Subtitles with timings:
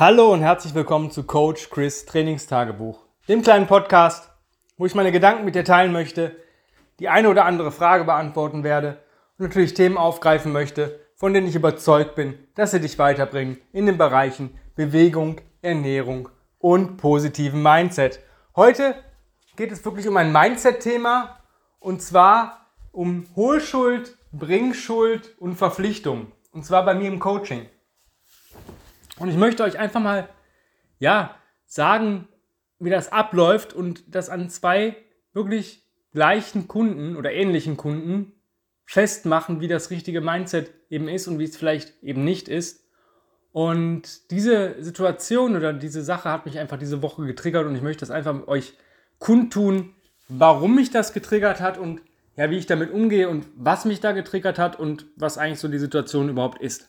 [0.00, 4.30] Hallo und herzlich willkommen zu Coach Chris Trainingstagebuch, dem kleinen Podcast,
[4.76, 6.36] wo ich meine Gedanken mit dir teilen möchte,
[7.00, 9.02] die eine oder andere Frage beantworten werde
[9.38, 13.86] und natürlich Themen aufgreifen möchte, von denen ich überzeugt bin, dass sie dich weiterbringen in
[13.86, 16.28] den Bereichen Bewegung, Ernährung
[16.58, 18.20] und positiven Mindset.
[18.54, 18.94] Heute
[19.56, 21.40] geht es wirklich um ein Mindset-Thema
[21.80, 26.30] und zwar um Hohlschuld, Bringschuld und Verpflichtung.
[26.52, 27.66] Und zwar bei mir im Coaching.
[29.18, 30.28] Und ich möchte euch einfach mal,
[30.98, 31.34] ja,
[31.66, 32.28] sagen,
[32.78, 34.96] wie das abläuft und das an zwei
[35.32, 38.32] wirklich gleichen Kunden oder ähnlichen Kunden
[38.84, 42.84] festmachen, wie das richtige Mindset eben ist und wie es vielleicht eben nicht ist.
[43.52, 48.00] Und diese Situation oder diese Sache hat mich einfach diese Woche getriggert und ich möchte
[48.00, 48.74] das einfach mit euch
[49.18, 49.94] kundtun,
[50.28, 52.00] warum mich das getriggert hat und
[52.36, 55.68] ja, wie ich damit umgehe und was mich da getriggert hat und was eigentlich so
[55.68, 56.88] die Situation überhaupt ist.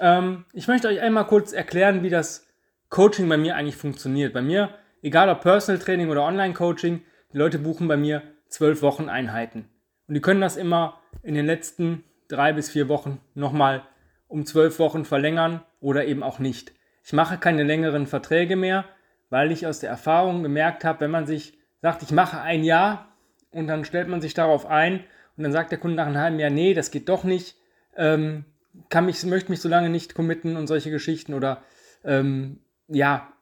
[0.00, 2.48] Ähm, ich möchte euch einmal kurz erklären, wie das
[2.88, 4.32] Coaching bei mir eigentlich funktioniert.
[4.32, 4.70] Bei mir,
[5.02, 7.02] egal ob Personal Training oder Online Coaching,
[7.32, 9.68] die Leute buchen bei mir zwölf Wochen Einheiten.
[10.08, 13.82] Und die können das immer in den letzten drei bis vier Wochen nochmal
[14.26, 16.72] um zwölf Wochen verlängern oder eben auch nicht.
[17.04, 18.84] Ich mache keine längeren Verträge mehr,
[19.28, 23.08] weil ich aus der Erfahrung gemerkt habe, wenn man sich sagt, ich mache ein Jahr
[23.50, 25.04] und dann stellt man sich darauf ein
[25.36, 27.56] und dann sagt der Kunde nach einem halben Jahr, nee, das geht doch nicht,
[27.96, 28.44] ähm,
[28.88, 31.62] kann mich, möchte mich so lange nicht committen und solche Geschichten oder
[32.04, 33.32] ähm, ja,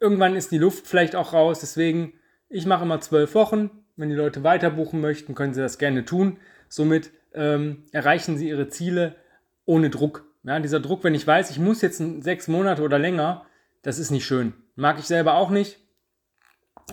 [0.00, 1.60] irgendwann ist die Luft vielleicht auch raus.
[1.60, 2.14] Deswegen,
[2.48, 3.70] ich mache immer zwölf Wochen.
[3.96, 6.38] Wenn die Leute weiter buchen möchten, können sie das gerne tun.
[6.68, 9.16] Somit ähm, erreichen sie ihre Ziele
[9.64, 10.24] ohne Druck.
[10.44, 13.46] Ja, dieser Druck, wenn ich weiß, ich muss jetzt sechs Monate oder länger,
[13.82, 14.52] das ist nicht schön.
[14.74, 15.80] Mag ich selber auch nicht.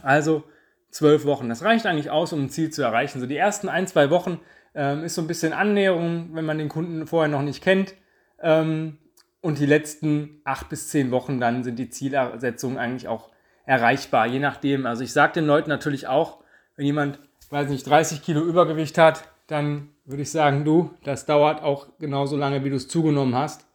[0.01, 0.43] Also
[0.89, 1.49] zwölf Wochen.
[1.49, 3.19] Das reicht eigentlich aus, um ein Ziel zu erreichen.
[3.19, 4.39] So die ersten ein, zwei Wochen
[4.75, 7.93] ähm, ist so ein bisschen Annäherung, wenn man den Kunden vorher noch nicht kennt.
[8.41, 8.97] Ähm,
[9.41, 13.29] und die letzten acht bis zehn Wochen dann sind die Zielersetzungen eigentlich auch
[13.65, 14.85] erreichbar, je nachdem.
[14.85, 16.39] Also ich sage den Leuten natürlich auch,
[16.75, 21.61] wenn jemand, weiß nicht, 30 Kilo Übergewicht hat, dann würde ich sagen, du, das dauert
[21.61, 23.67] auch genauso lange, wie du es zugenommen hast.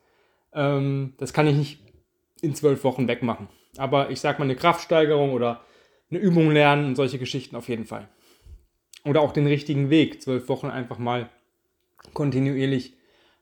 [0.53, 1.81] Ähm, das kann ich nicht
[2.41, 3.49] in zwölf Wochen wegmachen.
[3.77, 5.61] Aber ich sage mal eine Kraftsteigerung oder
[6.11, 8.09] eine Übung lernen und solche Geschichten auf jeden Fall
[9.05, 11.29] oder auch den richtigen Weg, zwölf Wochen einfach mal
[12.15, 12.95] kontinuierlich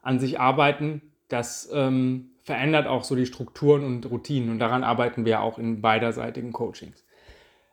[0.03, 1.03] an sich arbeiten.
[1.29, 5.81] Das ähm, verändert auch so die Strukturen und Routinen und daran arbeiten wir auch in
[5.81, 7.05] beiderseitigen Coachings.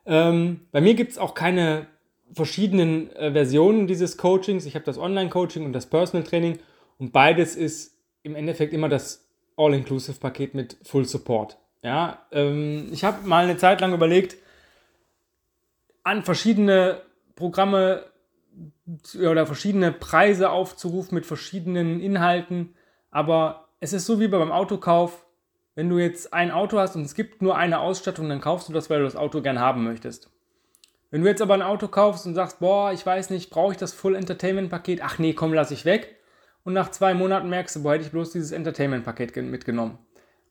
[0.06, 1.86] Ähm, bei mir gibt es auch keine
[2.32, 4.66] verschiedenen äh, Versionen dieses Coachings.
[4.66, 6.58] Ich habe das Online-Coaching und das Personal Training
[6.98, 11.58] und beides ist im Endeffekt immer das All-Inclusive-Paket mit Full Support.
[11.82, 14.36] Ja, ähm, ich habe mal eine Zeit lang überlegt,
[16.02, 17.00] an verschiedene
[17.36, 18.04] Programme
[19.18, 22.74] oder verschiedene Preise aufzurufen mit verschiedenen Inhalten.
[23.10, 25.26] Aber es ist so wie beim Autokauf.
[25.74, 28.72] Wenn du jetzt ein Auto hast und es gibt nur eine Ausstattung, dann kaufst du
[28.72, 30.30] das, weil du das Auto gern haben möchtest.
[31.10, 33.78] Wenn du jetzt aber ein Auto kaufst und sagst, boah, ich weiß nicht, brauche ich
[33.78, 35.00] das Full Entertainment Paket?
[35.02, 36.16] Ach nee, komm, lass ich weg.
[36.64, 39.98] Und nach zwei Monaten merkst du, boah, hätte ich bloß dieses Entertainment Paket mitgenommen.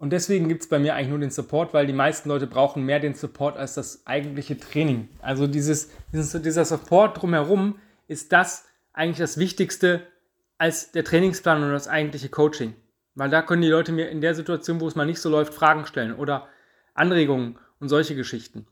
[0.03, 2.83] Und deswegen gibt es bei mir eigentlich nur den Support, weil die meisten Leute brauchen
[2.83, 5.07] mehr den Support als das eigentliche Training.
[5.21, 10.05] Also dieses, dieses, dieser Support drumherum ist das eigentlich das Wichtigste
[10.57, 12.75] als der Trainingsplan oder das eigentliche Coaching.
[13.15, 15.53] Weil da können die Leute mir in der Situation, wo es mal nicht so läuft,
[15.53, 16.49] Fragen stellen oder
[16.93, 18.67] Anregungen und solche Geschichten.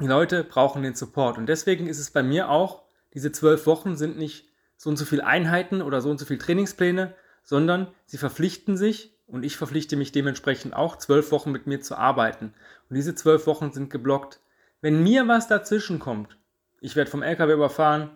[0.00, 1.36] Die Leute brauchen den Support.
[1.36, 4.48] Und deswegen ist es bei mir auch, diese zwölf Wochen sind nicht
[4.78, 9.12] so und so viele Einheiten oder so und so viele Trainingspläne, sondern sie verpflichten sich
[9.26, 12.54] und ich verpflichte mich dementsprechend auch, zwölf Wochen mit mir zu arbeiten.
[12.88, 14.40] Und diese zwölf Wochen sind geblockt.
[14.80, 16.36] Wenn mir was dazwischen kommt,
[16.80, 18.10] ich werde vom LKW überfahren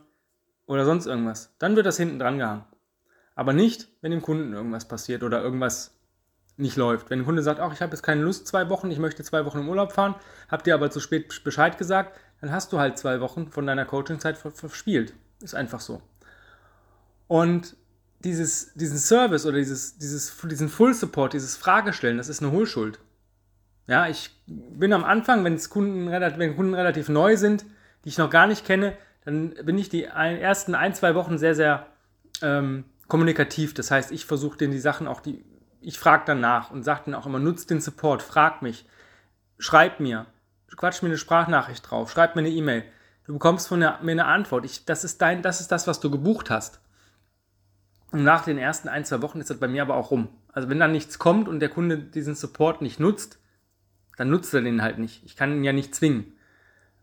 [0.66, 2.65] oder sonst irgendwas, dann wird das hinten dran gehangen.
[3.34, 5.97] Aber nicht, wenn dem Kunden irgendwas passiert oder irgendwas
[6.56, 7.10] nicht läuft.
[7.10, 9.44] Wenn ein Kunde sagt, ach, ich habe jetzt keine Lust zwei Wochen, ich möchte zwei
[9.47, 10.15] Wochen im Urlaub fahren,
[10.49, 13.87] habt ihr aber zu spät Bescheid gesagt, dann hast du halt zwei Wochen von deiner
[13.87, 15.15] Coachingzeit verspielt.
[15.43, 16.03] Ist einfach so.
[17.26, 17.76] Und
[18.20, 22.98] dieses, diesen Service oder dieses, dieses, diesen Full Support, dieses Fragestellen, das ist eine Hohlschuld.
[23.87, 27.64] Ja, ich bin am Anfang, wenn Kunden, wenn Kunden relativ neu sind,
[28.05, 31.55] die ich noch gar nicht kenne, dann bin ich die ersten ein, zwei Wochen sehr,
[31.55, 31.87] sehr
[32.43, 33.75] ähm, kommunikativ.
[33.75, 35.44] Das heißt, ich versuche denen die Sachen auch, die,
[35.81, 38.87] ich frage dann nach und sage dann auch immer, nutzt den Support, frag mich,
[39.58, 40.26] schreib mir,
[40.76, 42.84] quatsch mir eine Sprachnachricht drauf, schreib mir eine E-Mail.
[43.25, 44.64] Du bekommst von mir eine Antwort.
[44.64, 46.81] Ich, das, ist dein, das ist das, was du gebucht hast.
[48.12, 50.28] Und nach den ersten ein, zwei Wochen ist das bei mir aber auch rum.
[50.52, 53.38] Also wenn dann nichts kommt und der Kunde diesen Support nicht nutzt,
[54.16, 55.24] dann nutzt er den halt nicht.
[55.24, 56.32] Ich kann ihn ja nicht zwingen.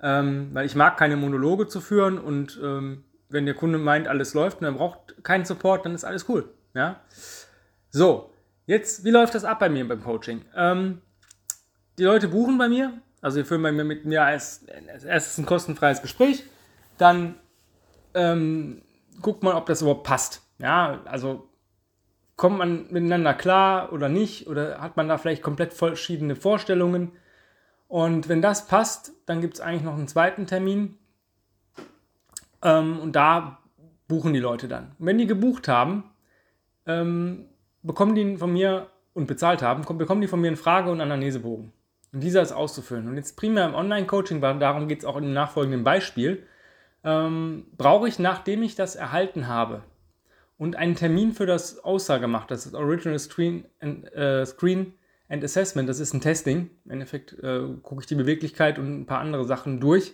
[0.01, 4.33] Ähm, weil ich mag keine Monologe zu führen und ähm, wenn der Kunde meint, alles
[4.33, 6.54] läuft und er braucht keinen Support, dann ist alles cool.
[6.74, 7.01] Ja?
[7.89, 8.31] So,
[8.68, 10.44] Jetzt, wie läuft das ab bei mir beim Coaching?
[10.54, 11.01] Ähm,
[11.98, 15.38] die Leute buchen bei mir, also sie führen bei mir mit mir als, als erstes
[15.38, 16.44] ein kostenfreies Gespräch,
[16.98, 17.36] dann
[18.13, 18.81] ähm,
[19.21, 20.42] guckt man, ob das überhaupt passt.
[20.59, 21.50] Ja, also
[22.36, 27.12] kommt man miteinander klar oder nicht oder hat man da vielleicht komplett verschiedene Vorstellungen.
[27.88, 30.98] Und wenn das passt, dann gibt es eigentlich noch einen zweiten Termin.
[32.62, 33.59] Ähm, und da
[34.07, 34.95] buchen die Leute dann.
[35.00, 36.04] Und wenn die gebucht haben,
[36.86, 37.45] ähm,
[37.81, 41.71] bekommen die von mir und bezahlt haben, bekommen die von mir einen Frage- und Anamnesebogen.
[42.13, 43.07] Und dieser ist auszufüllen.
[43.07, 46.44] Und jetzt primär im Online-Coaching, darum geht es auch im nachfolgenden Beispiel,
[47.04, 49.83] ähm, brauche ich, nachdem ich das erhalten habe
[50.57, 54.94] und einen Termin für das Aussage macht, das ist Original Screen and, äh, Screen
[55.30, 56.69] and Assessment, das ist ein Testing.
[56.86, 60.13] Im Endeffekt äh, gucke ich die Beweglichkeit und ein paar andere Sachen durch,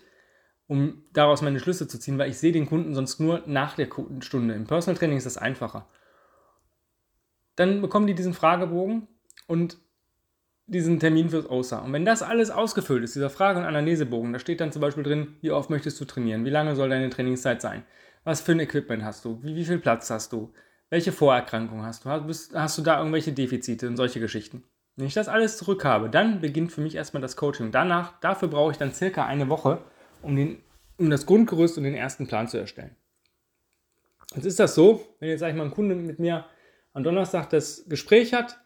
[0.68, 3.88] um daraus meine Schlüsse zu ziehen, weil ich sehe den Kunden sonst nur nach der
[4.20, 4.54] Stunde.
[4.54, 5.88] Im Personal Training ist das einfacher.
[7.56, 9.08] Dann bekommen die diesen Fragebogen
[9.48, 9.78] und
[10.66, 11.80] diesen Termin fürs OSA.
[11.80, 15.04] Und wenn das alles ausgefüllt ist, dieser Frage- und Anamnesebogen, da steht dann zum Beispiel
[15.04, 17.84] drin, wie oft möchtest du trainieren, wie lange soll deine Trainingszeit sein,
[18.24, 20.54] was für ein Equipment hast du, wie, wie viel Platz hast du,
[20.90, 24.64] welche Vorerkrankungen hast du, hast, hast du da irgendwelche Defizite und solche Geschichten.
[24.96, 27.72] Wenn ich das alles zurück habe, dann beginnt für mich erstmal das Coaching.
[27.72, 29.84] Danach, dafür brauche ich dann circa eine Woche,
[30.22, 30.62] um, den,
[30.98, 32.96] um das Grundgerüst und den ersten Plan zu erstellen.
[34.36, 36.46] Jetzt ist das so, wenn jetzt, sag ich mal, ein Kunde mit mir
[36.94, 38.60] am Donnerstag das Gespräch hat,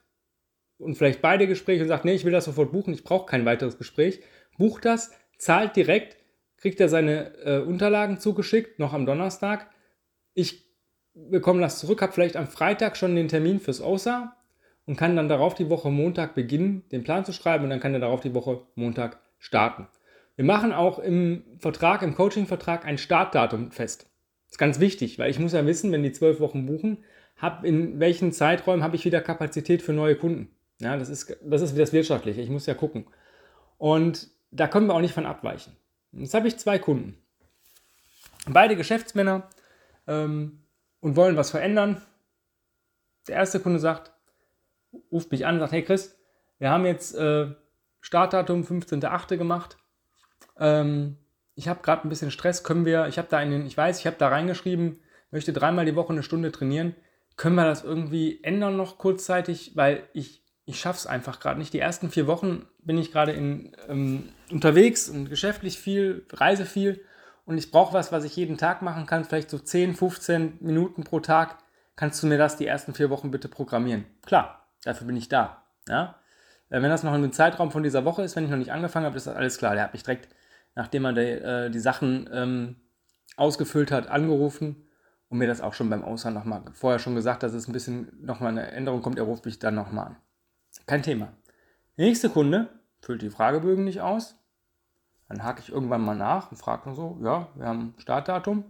[0.79, 3.45] und vielleicht beide Gespräche und sagt, nee, ich will das sofort buchen, ich brauche kein
[3.45, 4.21] weiteres Gespräch,
[4.57, 6.17] bucht das, zahlt direkt,
[6.67, 9.69] kriegt er seine äh, Unterlagen zugeschickt, noch am Donnerstag.
[10.33, 10.65] Ich
[11.13, 14.35] bekomme das zurück, habe vielleicht am Freitag schon den Termin fürs OSA
[14.85, 17.93] und kann dann darauf die Woche Montag beginnen, den Plan zu schreiben und dann kann
[17.93, 19.87] er darauf die Woche Montag starten.
[20.35, 24.09] Wir machen auch im Vertrag, im Coaching-Vertrag ein Startdatum fest.
[24.47, 27.05] Das ist ganz wichtig, weil ich muss ja wissen, wenn die zwölf Wochen buchen,
[27.37, 30.49] hab, in welchen Zeiträumen habe ich wieder Kapazität für neue Kunden.
[30.81, 32.41] Ja, das ist, das ist das Wirtschaftliche.
[32.41, 33.05] Ich muss ja gucken.
[33.77, 35.71] Und da können wir auch nicht von abweichen.
[36.17, 37.17] Jetzt habe ich zwei Kunden.
[38.47, 39.49] Beide Geschäftsmänner
[40.07, 40.63] ähm,
[40.99, 42.01] und wollen was verändern.
[43.27, 44.11] Der erste Kunde sagt,
[45.11, 46.17] ruft mich an und sagt, hey Chris,
[46.59, 47.53] wir haben jetzt äh,
[48.01, 49.37] Startdatum 15.8.
[49.37, 49.77] gemacht.
[50.57, 51.17] Ähm,
[51.55, 52.63] ich habe gerade ein bisschen Stress.
[52.63, 55.95] Können wir, ich habe da einen, ich weiß, ich habe da reingeschrieben, möchte dreimal die
[55.95, 56.95] Woche eine Stunde trainieren.
[57.35, 61.73] Können wir das irgendwie ändern noch kurzzeitig, weil ich ich schaffe es einfach gerade nicht.
[61.73, 67.01] Die ersten vier Wochen bin ich gerade ähm, unterwegs und geschäftlich viel, reise viel
[67.45, 71.03] und ich brauche was, was ich jeden Tag machen kann, vielleicht so 10, 15 Minuten
[71.03, 71.57] pro Tag.
[71.97, 74.05] Kannst du mir das die ersten vier Wochen bitte programmieren?
[74.25, 75.63] Klar, dafür bin ich da.
[75.87, 76.15] Ja?
[76.69, 78.71] Äh, wenn das noch in einem Zeitraum von dieser Woche ist, wenn ich noch nicht
[78.71, 79.75] angefangen habe, ist das alles klar.
[79.75, 80.29] Der hat mich direkt,
[80.75, 82.75] nachdem er die, äh, die Sachen ähm,
[83.35, 84.87] ausgefüllt hat, angerufen
[85.27, 88.11] und mir das auch schon beim Ausland nochmal vorher schon gesagt, dass es ein bisschen
[88.21, 89.17] nochmal eine Änderung kommt.
[89.17, 90.15] Er ruft mich dann nochmal an.
[90.85, 91.33] Kein Thema.
[91.97, 92.69] Nächste Kunde
[93.01, 94.35] füllt die Fragebögen nicht aus.
[95.27, 98.63] Dann hake ich irgendwann mal nach und frage so, ja, wir haben Startdatum.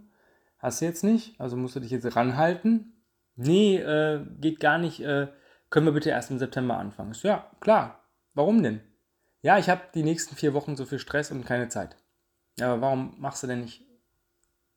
[0.58, 3.04] Hast du jetzt nicht, also musst du dich jetzt ranhalten.
[3.36, 5.00] Nee, äh, geht gar nicht.
[5.00, 5.28] Äh,
[5.70, 7.12] können wir bitte erst im September anfangen?
[7.12, 8.02] So, ja, klar.
[8.34, 8.80] Warum denn?
[9.42, 11.96] Ja, ich habe die nächsten vier Wochen so viel Stress und keine Zeit.
[12.58, 13.86] Ja, aber warum machst du denn nicht?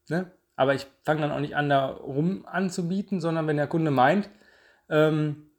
[0.10, 0.30] Ne?
[0.56, 4.30] Aber ich fange dann auch nicht an, da rum anzubieten, sondern wenn der Kunde meint,
[4.90, 5.51] ähm,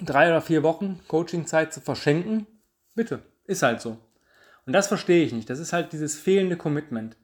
[0.00, 2.46] drei oder vier Wochen Coachingzeit zu verschenken,
[2.94, 3.98] bitte, ist halt so.
[4.66, 5.50] Und das verstehe ich nicht.
[5.50, 7.16] Das ist halt dieses fehlende Commitment.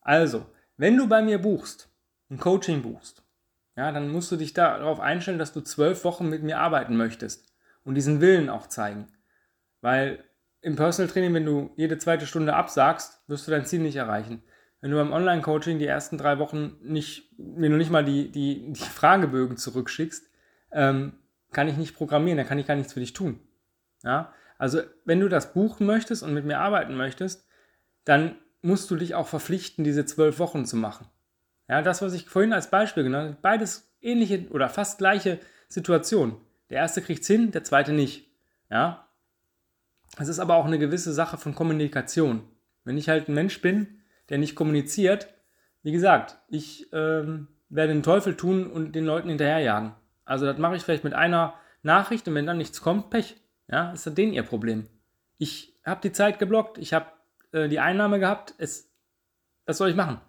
[0.00, 0.46] Also,
[0.76, 1.90] wenn du bei mir buchst,
[2.30, 3.22] ein Coaching buchst,
[3.76, 7.52] ja, dann musst du dich darauf einstellen, dass du zwölf Wochen mit mir arbeiten möchtest
[7.84, 9.08] und diesen Willen auch zeigen.
[9.80, 10.24] Weil
[10.60, 14.42] im Personal Training, wenn du jede zweite Stunde absagst, wirst du dein Ziel nicht erreichen.
[14.80, 18.72] Wenn du beim Online-Coaching die ersten drei Wochen nicht, wenn du nicht mal die, die,
[18.72, 20.28] die Fragebögen zurückschickst,
[20.72, 21.12] ähm,
[21.52, 23.40] kann ich nicht programmieren, dann kann ich gar nichts für dich tun.
[24.02, 24.32] Ja?
[24.58, 27.46] Also, wenn du das buchen möchtest und mit mir arbeiten möchtest,
[28.04, 31.06] dann musst du dich auch verpflichten, diese zwölf Wochen zu machen.
[31.68, 35.38] Ja, das, was ich vorhin als Beispiel genannt habe, beides ähnliche oder fast gleiche
[35.68, 36.36] Situationen.
[36.70, 38.26] Der erste kriegt es hin, der zweite nicht.
[38.70, 39.06] Ja?
[40.18, 42.42] Es ist aber auch eine gewisse Sache von Kommunikation.
[42.84, 45.28] Wenn ich halt ein Mensch bin, der nicht kommuniziert,
[45.82, 49.92] wie gesagt, ich ähm, werde den Teufel tun und den Leuten hinterherjagen.
[50.28, 53.36] Also das mache ich vielleicht mit einer Nachricht und wenn dann nichts kommt, Pech.
[53.70, 54.86] Ja, ist das denen ihr Problem.
[55.38, 57.06] Ich habe die Zeit geblockt, ich habe
[57.52, 58.90] äh, die Einnahme gehabt, es,
[59.64, 60.20] was soll ich machen?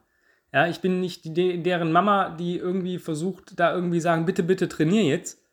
[0.53, 4.69] Ja, ich bin nicht die, deren Mama, die irgendwie versucht, da irgendwie sagen, bitte, bitte
[4.69, 5.43] trainier jetzt.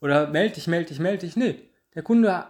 [0.00, 1.36] Oder melde dich, melde dich, melde dich.
[1.36, 1.60] Nee,
[1.94, 2.46] der Kunde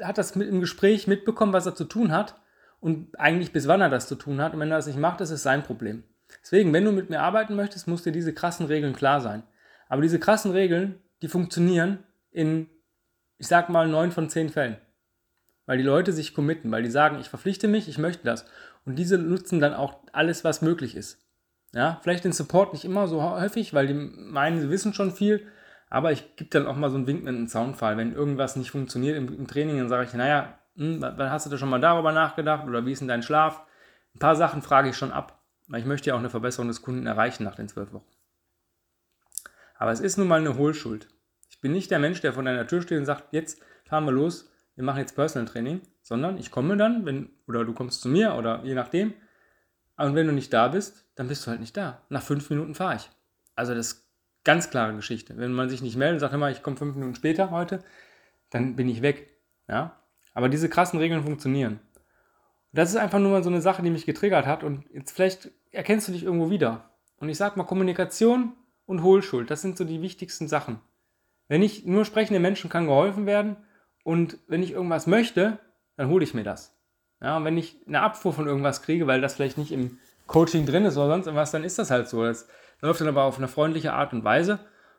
[0.00, 2.40] hat das mit im Gespräch mitbekommen, was er zu tun hat
[2.78, 4.54] und eigentlich bis wann er das zu tun hat.
[4.54, 6.04] Und wenn er das nicht macht, ist es sein Problem.
[6.42, 9.42] Deswegen, wenn du mit mir arbeiten möchtest, muss dir diese krassen Regeln klar sein.
[9.88, 11.98] Aber diese krassen Regeln, die funktionieren
[12.30, 12.68] in,
[13.38, 14.76] ich sag mal, neun von zehn Fällen.
[15.66, 18.44] Weil die Leute sich committen, weil die sagen, ich verpflichte mich, ich möchte das.
[18.84, 21.18] Und diese nutzen dann auch alles, was möglich ist.
[21.72, 25.46] Ja, vielleicht den Support nicht immer so häufig, weil die meinen, sie wissen schon viel,
[25.90, 27.96] aber ich gebe dann auch mal so einen Wink mit einem Soundfall.
[27.96, 31.50] Wenn irgendwas nicht funktioniert im, im Training, dann sage ich, naja, hm, wann hast du
[31.50, 33.62] da schon mal darüber nachgedacht oder wie ist denn dein Schlaf?
[34.14, 36.82] Ein paar Sachen frage ich schon ab, weil ich möchte ja auch eine Verbesserung des
[36.82, 38.15] Kunden erreichen nach den zwölf Wochen.
[39.78, 41.08] Aber es ist nun mal eine Hohlschuld.
[41.50, 44.12] Ich bin nicht der Mensch, der vor deiner Tür steht und sagt, jetzt fahren wir
[44.12, 48.08] los, wir machen jetzt Personal Training, sondern ich komme dann, wenn, oder du kommst zu
[48.08, 49.14] mir oder je nachdem.
[49.96, 52.02] Und wenn du nicht da bist, dann bist du halt nicht da.
[52.10, 53.10] Nach fünf Minuten fahre ich.
[53.54, 54.06] Also das ist
[54.44, 55.36] ganz klare Geschichte.
[55.38, 57.82] Wenn man sich nicht meldet und sagt immer, ich komme fünf Minuten später heute,
[58.50, 59.28] dann bin ich weg.
[59.66, 59.98] Ja?
[60.34, 61.80] Aber diese krassen Regeln funktionieren.
[62.72, 64.62] Und das ist einfach nur mal so eine Sache, die mich getriggert hat.
[64.62, 66.90] Und jetzt vielleicht erkennst du dich irgendwo wieder.
[67.16, 68.52] Und ich sag mal, Kommunikation
[68.86, 70.80] und Hohlschuld, das sind so die wichtigsten Sachen.
[71.48, 73.56] Wenn ich nur sprechende Menschen kann geholfen werden
[74.04, 75.58] und wenn ich irgendwas möchte,
[75.96, 76.76] dann hole ich mir das.
[77.20, 80.66] Ja, und wenn ich eine Abfuhr von irgendwas kriege, weil das vielleicht nicht im Coaching
[80.66, 82.24] drin ist oder sonst irgendwas, dann ist das halt so.
[82.24, 82.48] Das
[82.80, 84.58] läuft dann aber auf eine freundliche Art und Weise.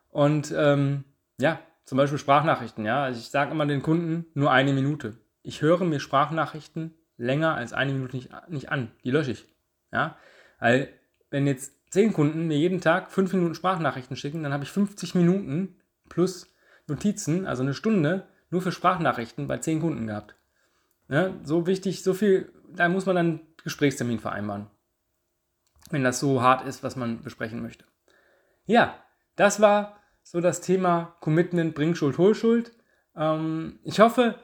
[0.10, 1.04] Und ähm,
[1.40, 2.86] ja, zum Beispiel Sprachnachrichten.
[2.86, 5.18] Ja, also ich sage immer den Kunden nur eine Minute.
[5.44, 8.92] Ich höre mir Sprachnachrichten länger als eine Minute nicht, nicht an.
[9.04, 9.48] Die lösche ich.
[9.92, 10.18] Ja,
[10.60, 10.90] weil
[11.30, 15.16] wenn jetzt zehn Kunden mir jeden Tag fünf Minuten Sprachnachrichten schicken, dann habe ich 50
[15.16, 15.76] Minuten
[16.10, 16.48] plus
[16.88, 20.36] Notizen, also eine Stunde, nur für Sprachnachrichten bei zehn Kunden gehabt.
[21.10, 24.68] Ja, so wichtig, so viel, da muss man dann Gesprächstermin vereinbaren.
[25.90, 27.86] Wenn das so hart ist, was man besprechen möchte.
[28.66, 28.96] Ja,
[29.36, 32.74] das war so das Thema Commitment, Bringschuld, Holschuld.
[33.16, 34.36] Ähm, ich hoffe,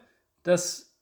[0.44, 0.96] dass,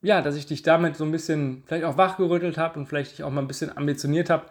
[0.00, 3.24] ja, dass ich dich damit so ein bisschen vielleicht auch wachgerüttelt habe und vielleicht dich
[3.24, 4.46] auch mal ein bisschen ambitioniert habe,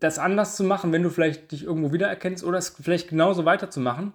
[0.00, 4.12] das anders zu machen, wenn du vielleicht dich irgendwo wiedererkennst oder es vielleicht genauso weiterzumachen.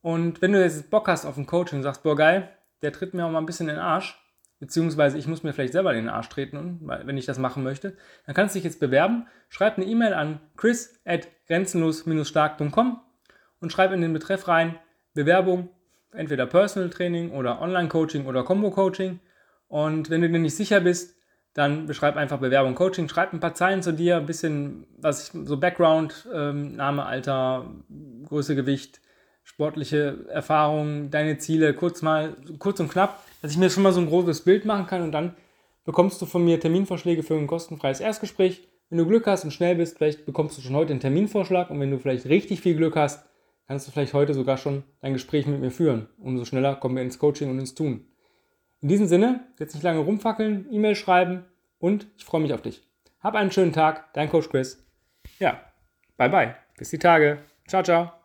[0.00, 2.48] Und wenn du jetzt Bock hast auf ein Coaching und sagst, boah geil,
[2.82, 4.18] der tritt mir auch mal ein bisschen in den Arsch,
[4.58, 7.96] beziehungsweise ich muss mir vielleicht selber in den Arsch treten, wenn ich das machen möchte,
[8.26, 9.26] dann kannst du dich jetzt bewerben.
[9.48, 13.00] Schreib eine E-Mail an chris at grenzenlos-stark.com
[13.60, 14.78] und schreib in den Betreff rein
[15.14, 15.68] Bewerbung,
[16.12, 19.20] entweder Personal Training oder Online Coaching oder Combo Coaching.
[19.68, 21.16] Und wenn du dir nicht sicher bist,
[21.54, 25.46] dann beschreib einfach Bewerbung Coaching, schreib ein paar Zeilen zu dir, ein bisschen was ich,
[25.46, 27.66] so Background, ähm, Name, Alter,
[28.26, 29.00] Größe, Gewicht,
[29.44, 34.00] sportliche Erfahrungen, deine Ziele, kurz mal, kurz und knapp, dass ich mir schon mal so
[34.00, 35.34] ein großes Bild machen kann und dann
[35.84, 38.66] bekommst du von mir Terminvorschläge für ein kostenfreies Erstgespräch.
[38.88, 41.80] Wenn du Glück hast und schnell bist, vielleicht bekommst du schon heute einen Terminvorschlag und
[41.80, 43.26] wenn du vielleicht richtig viel Glück hast,
[43.66, 46.08] kannst du vielleicht heute sogar schon dein Gespräch mit mir führen.
[46.18, 48.06] Umso schneller kommen wir ins Coaching und ins Tun.
[48.82, 51.44] In diesem Sinne, jetzt nicht lange rumfackeln, E-Mail schreiben
[51.78, 52.82] und ich freue mich auf dich.
[53.20, 54.84] Hab einen schönen Tag, dein Coach Chris.
[55.38, 55.60] Ja,
[56.16, 56.56] bye bye.
[56.76, 57.38] Bis die Tage.
[57.68, 58.21] Ciao, ciao.